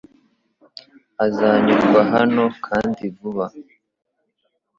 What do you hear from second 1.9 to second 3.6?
hano kandi vuba